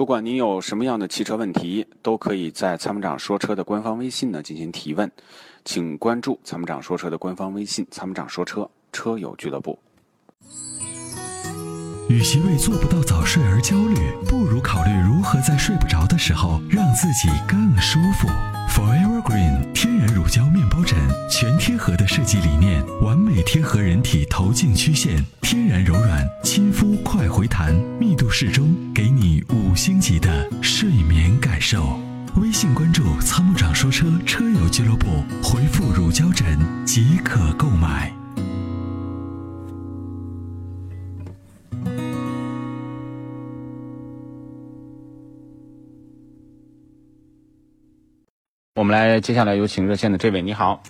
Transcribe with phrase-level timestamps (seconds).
[0.00, 5.12] 不管您有什么样的汽车问题，都可以在参谋长说车的官方微信呢进行提问，
[5.62, 9.78] 请关注参谋长说车的官方微信“参谋长说车车友俱乐部”。
[12.08, 18.26] 与其为做不到早睡而焦虑，不如考虑如何在睡不着的时候让自己更舒服。
[21.80, 31.98] 合的设计理念，完美贴合人体头颈曲线，天然柔软，亲肤快回弹，密度适中，给你五星级的睡眠感受。
[32.36, 35.06] 微信关注“参谋长说车”车友俱乐部，
[35.42, 38.12] 回复“乳胶枕”即可购买。
[48.74, 50.82] 我们来，接下来有请热线的这位，你好。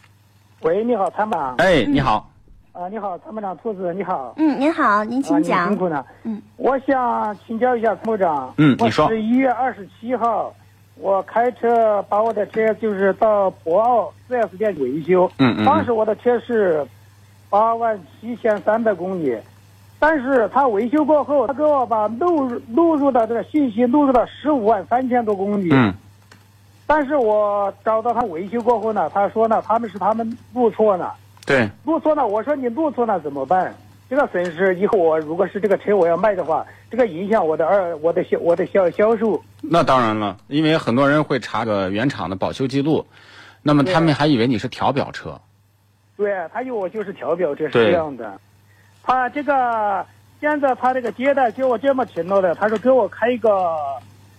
[0.62, 1.54] 喂，你好，参谋长。
[1.56, 2.28] 哎，你好。
[2.72, 4.34] 啊，你好，参谋长兔子，你好。
[4.36, 5.64] 嗯，您好，您请啊，讲。
[5.64, 6.04] 你辛苦了。
[6.24, 8.52] 嗯，我想请教一下参谋长。
[8.58, 10.52] 嗯你说我十一月二十七号，
[10.96, 15.26] 我开车把我的车就是到博鳌四 S 店维修。
[15.38, 16.86] 嗯嗯嗯当时我的车是
[17.48, 19.34] 八万七千三百公里，
[19.98, 25.70] 但是他维修过后，他给我把录入录入的这个信息录入到十五万三千多公里。
[25.72, 25.94] 嗯
[26.90, 31.14] 但是我找到他维修过后呢，他说呢，他们是他们录错了。
[31.46, 33.72] 对，录错了，我说你录错了怎么办？
[34.08, 39.40] 这个损失以后我如果是这个车我要卖的话，这个影响我的二我的销我的销销售。
[39.60, 43.06] 那当然了，因为很多人会查个原厂的保修记录，
[43.62, 45.40] 那么他们还以为你是调表车。
[46.16, 48.36] 对他以为我就是调表车是这样的。
[49.04, 50.04] 他这个
[50.40, 53.76] 现在他这个接待给我这么承诺的，他说给我开一个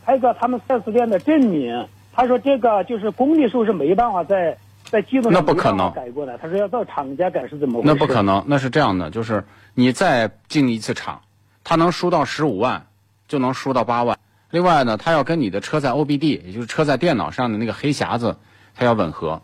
[0.05, 7.87] 开一个他们四 S 店的证明，他说这个就是公里数是没办法在在记录上那不可能没办法改过来，他说要到厂家改是怎么回事？
[7.87, 11.21] 那不可能，那是这样的，就是你再进一次厂，
[11.63, 12.87] 他能输到十五万，
[13.27, 14.17] 就能输到八万。
[14.49, 18.35] 另外呢，他要跟你的车载 OBD，也就是车载电脑上的那个黑匣子，
[18.75, 19.41] 它要吻合，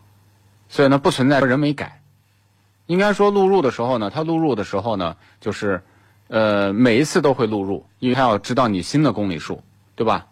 [0.67, 2.01] 所以呢不存在人为改。
[2.87, 5.81] 应该说录入的时候呢，它录入的时候呢，就是
[6.27, 9.61] 呃每一次都会录入，因为它要知道你新的公里数，
[9.95, 10.27] 对吧？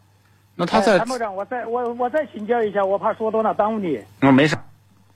[0.56, 4.00] 那他在哎参谋长，我再我我再请教一下，我怕说多了耽误你。
[4.22, 4.56] 嗯没事，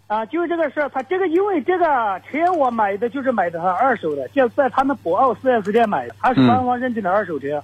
[0.07, 1.85] 啊，就这个事儿，他这个因为这个
[2.29, 7.63] 车我买的就是买的他二手的，就在他们博奥 4S 店买的，他是嗯官方认证的二手车。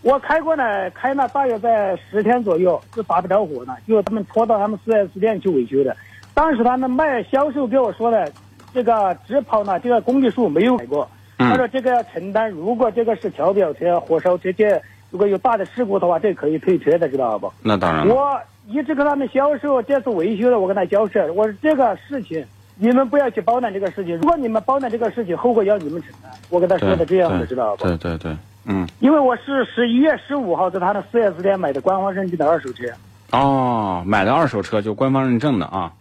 [0.00, 5.94] 我开过来，开了大约在十天左右，就打不着火了，就他们拖到他们 4S 店去维修的。
[6.32, 8.30] 当时他们卖销售给我说的，
[8.72, 11.06] 这个只跑呢，这个公里数没有改过。
[11.38, 14.80] 嗯他说这个要承担，如果这个是调表车、火烧车，这
[15.14, 17.48] 如果有大的事故的话，这可以退车的，知道不？
[17.62, 18.12] 那当然了。
[18.12, 18.36] 我
[18.66, 22.44] 一直跟他们销售，这次维修的，我跟他交涉，我说这个事情
[22.74, 26.32] 你们不要去包揽这个事情，如果你们包揽这个事情，后果要你们承担。
[26.50, 27.84] 我跟他说的这样的，知道不？
[27.84, 28.84] 对对对，嗯。
[28.98, 32.88] 因为我是十一月十五号在他的四 S 店买的官方认证的二手车，
[33.30, 35.92] 哦，买的二手车就官方认证的啊。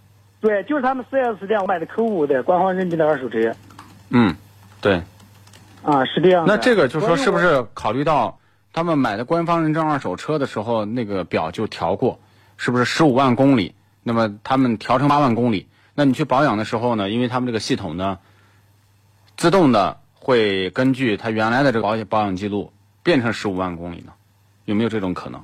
[0.42, 3.54] 对，就是他们四 S 店我买的 Q 五的官方认证的二手车，
[4.10, 4.36] 嗯，
[4.82, 5.00] 对。
[5.84, 6.52] 啊，是这样的。
[6.52, 8.36] 那这个就说是不是考虑到
[8.74, 12.20] 他们买的官方认证二手车的时候，那个表就调过，
[12.58, 13.76] 是不是十五万公里？
[14.02, 18.18] 那么他们调成八万公里，那你去保养的时候呢，因为他们这个系统呢，
[19.38, 22.74] 自动的会根据他原来的这个保险保养记录
[23.04, 24.12] 变成十五万公里呢？
[24.66, 25.40] 有没有这种可能？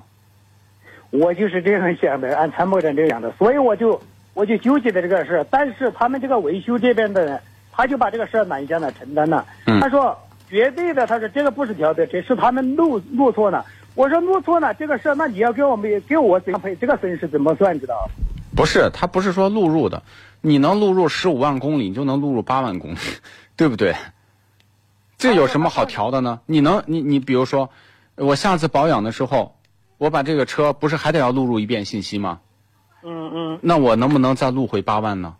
[1.11, 4.01] 我就是这样想的，按参谋长这样的，所以我就
[4.33, 5.45] 我就纠结的这个事。
[5.51, 7.39] 但是他们这个维修这边的人，
[7.71, 9.45] 他就把这个事儿揽下来承担了。
[9.67, 10.17] 嗯他说
[10.49, 13.65] 绝对的，他说这个不是调的，这是他们录录错了。
[13.95, 16.75] 我说录错了这个事儿，那你要给我们给我怎样赔？
[16.75, 17.79] 这个损失怎么算？
[17.79, 18.09] 知道？
[18.55, 20.03] 不是，他不是说录入的，
[20.41, 22.97] 你能录入十五万公里，你就能录入八万公里，
[23.55, 23.95] 对不对？
[25.17, 26.39] 这有什么好调的呢？
[26.45, 27.69] 你能，你你比如说，
[28.15, 29.55] 我下次保养的时候，
[29.97, 32.39] 我把这个车不是还得要录入一遍信息吗？
[33.03, 35.35] 嗯嗯，那我能不能再录回八万呢？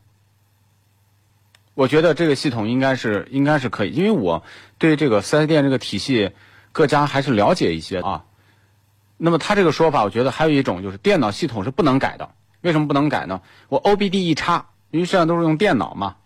[1.80, 4.44] 我觉得这个系统应该是应该是可以，因为我
[4.78, 6.32] 对这个四 S 店这个体系
[6.74, 8.26] 各家还是了解一些啊。
[9.16, 12.32] 那么他这个说法，我觉得还有一种就是电脑系统是不能改的。
[12.60, 13.40] 为什么不能改呢？
[13.70, 16.18] 我 OBD 一插，因为现在都是用电脑嘛，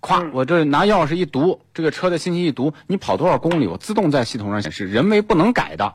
[0.00, 5.94] 咵，嗯我这拿钥匙一读，这个车的信息一读，你跑多少公里，我自动在系统上显示，人为不能改的，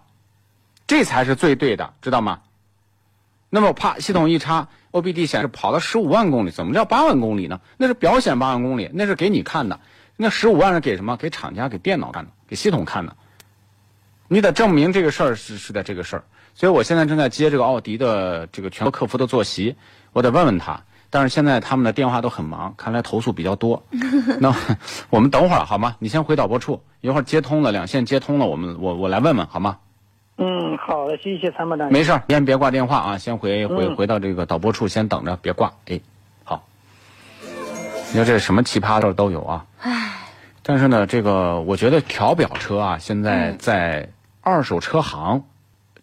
[0.88, 2.40] 这才是最对的，知道吗？
[3.56, 7.62] 那么啪，系统一插，OBD 显示跑了十五万公里，怎么叫八万公里呢？
[7.78, 9.80] 那是表显八万公里，那是给你看的。
[10.18, 11.18] 那十五万是给什么？
[11.18, 13.16] 给厂家、给电脑看的，给系统看的。
[14.28, 16.24] 你得证明这个事儿是是在这个事儿。
[16.56, 19.76] 所以我现在正在接这个奥迪的这个全国客服的坐席，
[20.14, 20.82] 我得问问他。
[21.12, 23.86] 但是现在他们的电话都很忙，看来投诉比较多。
[24.42, 24.52] 那
[25.12, 25.96] 我们等会儿好吗？
[26.00, 29.78] 你先回导播处，一会儿接通了，两线接通了，我们我我来问问好吗？
[30.38, 31.92] 嗯，好的，谢谢参谋长。
[31.92, 35.72] 没事儿，先别挂电话啊，先回回嗯回到这个导播处，先等着，别挂。
[35.88, 36.00] 哎，
[36.44, 36.64] 好。
[38.12, 39.66] 你说这什么奇葩的事儿都有啊。
[39.80, 40.12] 唉。
[40.64, 44.10] 但是呢，这个我觉得调表车啊，现在嗯在
[44.42, 45.44] 二手车行，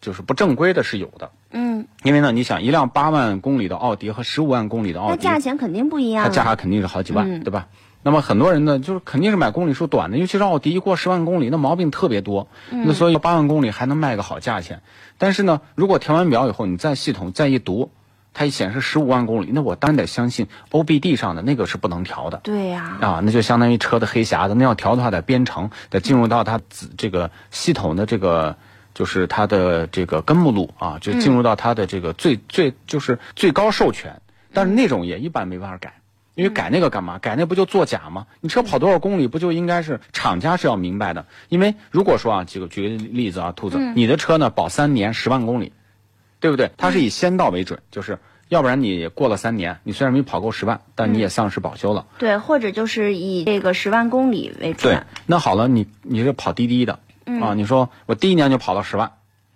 [0.01, 1.31] 就是不正规的是有的。
[1.51, 6.29] 嗯，因为呢，你想一辆八万公里的奥迪和十五万公里的奥迪那，价钱肯定不一样啊。
[6.29, 7.67] 它价格肯定是好几万，嗯对吧？
[8.03, 12.49] 那么很多人呢，就是肯定是买公里数短的，尤其是奥迪一过十万公里，那毛病特别多。
[12.71, 14.81] 嗯那所以八万公里还能卖个好价钱。
[15.19, 17.91] 但是呢，如果调完表以后，你再系统再一读，
[18.33, 22.41] 它一显示十五万公里，那我当然得相信 OBD 上的那个是不能调的。
[22.43, 28.57] 对呀、啊，那就相当于车的黑匣子，那要调的话得编程，得进入到它子这个系统的这个，
[28.95, 34.23] 就是它的这个根目录啊，就进入到它的这个最、最就是最高授权，
[34.55, 35.93] 但是那种也一般没办法改。
[36.35, 37.19] 因为改那个干嘛？
[37.19, 38.27] 改那不就作假吗？
[38.41, 41.27] 你车跑多少公里，不就应该是厂家是要明白的？
[41.49, 45.73] 因为如果说啊，举个举个例子啊，兔子，你的车呢保三年十万公里，
[46.39, 46.71] 对不对？
[46.77, 48.19] 它是以先到为准，就是
[48.49, 52.07] 要不然你过了三年，你虽然没跑够十万，但你也丧失保修了。
[52.19, 54.95] 对，或者就是以这个十万公里为准。
[54.95, 57.01] 对，那好了，你你是跑滴滴的、
[57.41, 59.13] 啊，你说我第一年就跑了十万，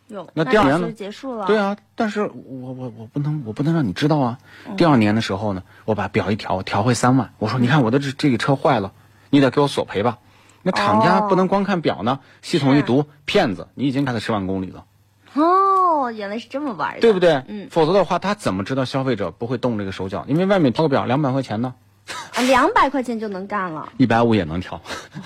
[0.08, 1.46] 哟，那第二年呢结束了。
[1.46, 4.38] 对啊，但是我我我不能我不能让你知道啊。
[4.76, 8.92] 第二年的时候呢，我把表一调，调回三万，我说你看我的这这个车坏了，
[9.30, 10.18] 你得给我索赔吧。
[10.62, 14.84] 那厂家哦不能光看表呢，系统一读，骗子，你已经开了十万公里了，
[15.34, 17.42] 哦，原来是这么玩的，对不对？
[17.48, 20.24] 嗯，否则的话，他怎么知道消费者不会动这个手脚？
[20.28, 21.74] 因为外面调个表两百块钱呢。
[22.34, 23.92] 啊，两百块钱就能干了。
[23.96, 24.80] 一百五也能调，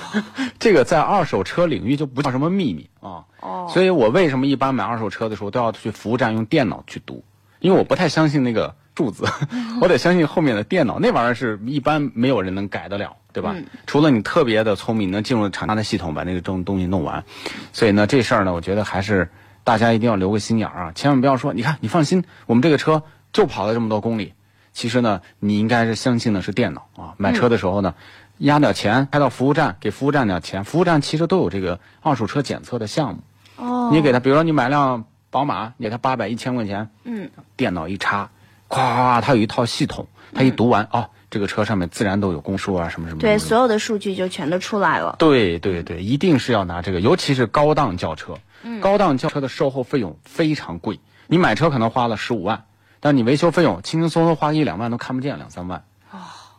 [0.58, 3.24] 这个在二手车领域就不叫什么秘密啊。
[3.40, 7.22] 哦所以我为什么一般买二手车的时候都要去服务站用电脑去读？
[7.60, 9.24] 因为我不太相信那个数字，
[9.80, 13.54] 我得相信后面的电脑，那玩意儿是一般没有人能改得了，对吧？
[13.86, 17.24] 除了你特别的聪明，能进入厂家的系统把那个东东西弄完。
[17.72, 19.30] 所以呢，这事儿呢，我觉得还是
[19.62, 23.02] 大家一定要留个心眼儿啊，千万不要说，你看你放心，我们这个车
[23.32, 24.32] 就跑了这么多公里。
[24.78, 27.14] 其实呢，你应该是相信的是电脑啊。
[27.16, 27.96] 买车的时候呢，
[28.38, 30.62] 压点钱开到服务站，给服务站点钱。
[30.62, 33.18] 服务站其实都有这个二手车检测的项目。
[33.56, 38.30] 哦，你给他，比如说你买辆宝马，你给他八百一千块钱，嗯，电脑一插，
[38.68, 43.20] 咵咵咵，它有一套系统，它一读完，哦，这个车上面自然都有公数啊，什么什么。
[43.20, 45.16] 对，所有的数据就全都出来了。
[45.18, 48.38] 对对对，一定是要拿这个，尤其是高档轿车。
[48.62, 52.62] 嗯高档轿车的售后费用非常贵，你买车可能花了十五万，
[53.00, 55.84] 但你维修费用轻轻松松花一两万都看不见，两三万。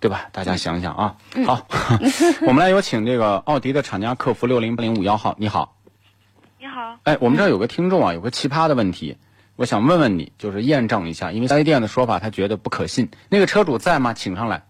[0.02, 0.30] 对吧？
[0.32, 1.16] 大家想想啊。
[1.46, 1.68] 好，
[2.48, 5.76] 我们来有请这个奥迪的厂家客服六零八零五幺号，你好。
[6.58, 9.18] 你好，哎，我们这儿有个听众啊，有个奇葩的问题，
[9.58, 13.12] 我想问问你，就是验证一下，因为四 S 店的说法他觉得不可信。
[13.28, 14.14] 那个车主在吗？
[14.14, 14.64] 请上来。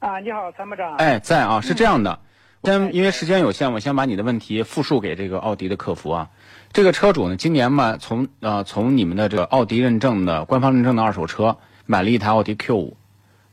[0.00, 0.96] 啊，你好，参谋长。
[0.96, 2.18] 哎，在啊，是这样的，
[2.64, 6.30] 先因为时间有限，我先把你的问题复述给这个奥迪的客服啊。
[6.72, 12.96] 这个车主呢，今年嘛，从呃从你们的这个奥迪认证的官方认证的二手车买了一台奥迪 Q 五，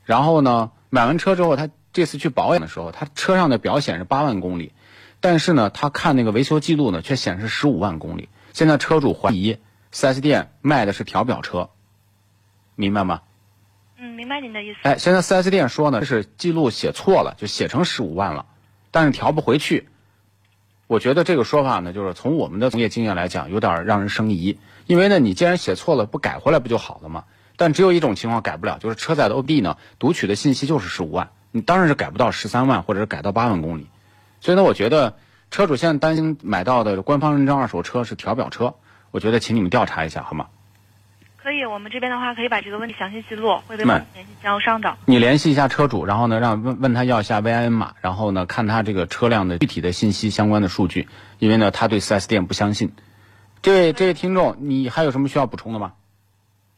[0.04, 4.72] 然后呢，买完车之后，他这次去保养的时候，他车上的表显示八万公里，
[5.18, 8.28] 但是呢，他看那个维修记录呢，却显示十五万公里。
[8.52, 9.58] 现在车主怀疑
[9.92, 11.70] 4S 店卖的是调表车，
[12.76, 13.22] 明白吗？
[13.98, 14.78] 嗯，明白您的意思。
[14.84, 18.46] 哎，现在 4S 店说呢，这是记录写错了，就写成十五万了，
[18.90, 19.88] 但是调不回去。
[20.86, 24.58] 我觉得这个说法呢，就是从我们的从业经验来讲，有点让人生疑。
[24.86, 27.24] 因为呢，你既然写错了，不改回来不就好了吗？
[27.56, 33.86] 但只有一种情况改不了，就是车载的 OB 呢，读取的信息就是十五万，你当然是改不到十三万，或者是改到八万公里。
[34.40, 35.14] 所以呢，我觉得
[35.50, 38.74] 车主现在担心买到的官方认证二手车是调表车，
[39.12, 40.48] 我觉得请你们调查一下好吗？
[41.42, 44.94] 可以，我们这边的话可以把这个问题详细记录，会为那帮你联系经销商的。
[45.06, 52.92] 你联系一下车主，然后呢，让问问他要一下 VIN 码，然后呢，看他这个车辆的具体的信息相关的数据，因为呢，他对 4S 店不相信。
[53.62, 55.92] 这位这位听众，你还有什么需要补充的吗？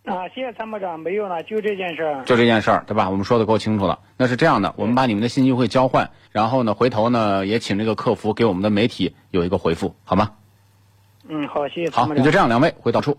[0.04, 2.22] 啊，谢谢参谋长，没有了，就这件事儿。
[2.24, 3.10] 就这件事儿，对吧？
[3.10, 3.98] 我们说的够清楚了。
[4.16, 10.30] 那是这样的，我们把你们的信息会交换，然后呢，回头呢，也请这个客服给我们的媒体有一个回复，好吗？
[11.28, 12.18] 嗯，好，谢谢参好，谋长。
[12.18, 13.18] 那就这样，两位回到处。